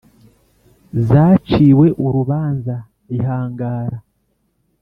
[1.07, 2.75] zaciwe urubanza
[3.15, 3.97] ihangara